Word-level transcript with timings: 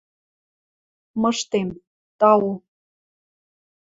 –Мыштем... 1.21 1.67
тау... 2.19 2.43